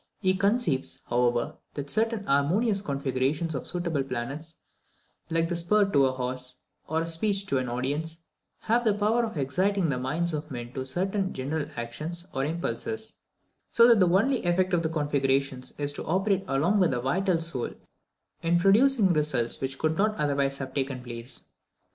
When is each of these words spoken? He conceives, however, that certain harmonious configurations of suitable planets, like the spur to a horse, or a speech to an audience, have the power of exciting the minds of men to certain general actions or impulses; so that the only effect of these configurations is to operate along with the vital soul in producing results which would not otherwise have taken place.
He 0.19 0.33
conceives, 0.33 1.01
however, 1.11 1.57
that 1.75 1.91
certain 1.91 2.23
harmonious 2.23 2.81
configurations 2.81 3.53
of 3.53 3.67
suitable 3.67 4.01
planets, 4.03 4.55
like 5.29 5.47
the 5.47 5.55
spur 5.55 5.85
to 5.91 6.07
a 6.07 6.11
horse, 6.11 6.61
or 6.87 7.03
a 7.03 7.05
speech 7.05 7.45
to 7.45 7.59
an 7.59 7.69
audience, 7.69 8.17
have 8.61 8.83
the 8.83 8.95
power 8.95 9.23
of 9.23 9.37
exciting 9.37 9.89
the 9.89 9.99
minds 9.99 10.33
of 10.33 10.49
men 10.49 10.73
to 10.73 10.85
certain 10.87 11.33
general 11.33 11.67
actions 11.75 12.25
or 12.33 12.43
impulses; 12.43 13.19
so 13.69 13.87
that 13.89 13.99
the 13.99 14.09
only 14.09 14.43
effect 14.43 14.73
of 14.73 14.81
these 14.81 14.91
configurations 14.91 15.71
is 15.79 15.93
to 15.93 16.03
operate 16.05 16.45
along 16.47 16.79
with 16.79 16.89
the 16.89 16.99
vital 16.99 17.39
soul 17.39 17.69
in 18.41 18.57
producing 18.57 19.13
results 19.13 19.61
which 19.61 19.83
would 19.83 19.99
not 19.99 20.15
otherwise 20.15 20.57
have 20.57 20.73
taken 20.73 21.03
place. 21.03 21.47